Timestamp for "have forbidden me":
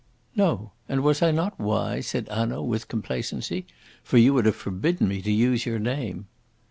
4.47-5.21